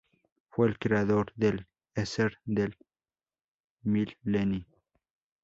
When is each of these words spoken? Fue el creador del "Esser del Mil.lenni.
Fue 0.49 0.67
el 0.67 0.79
creador 0.79 1.31
del 1.35 1.67
"Esser 1.93 2.39
del 2.45 2.75
Mil.lenni. 3.83 4.65